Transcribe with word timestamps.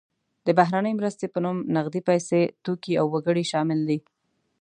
د 0.45 0.47
بهرنۍ 0.59 0.93
مرستې 0.99 1.25
په 1.33 1.39
نوم 1.45 1.57
نغدې 1.75 2.01
پیسې، 2.09 2.41
توکي 2.63 2.93
او 3.01 3.05
وګړي 3.13 3.43
شامل 3.51 3.79
دي. 3.89 3.99